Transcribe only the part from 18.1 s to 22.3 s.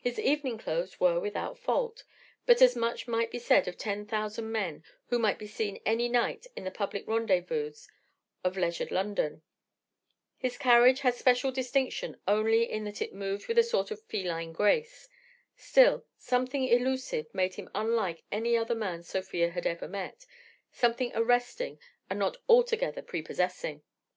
any other man Sofia had ever met, something arresting and